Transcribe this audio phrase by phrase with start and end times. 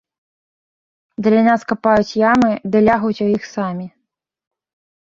[1.27, 3.87] Для нас капаюць ямы, ды лягуць у іх самі!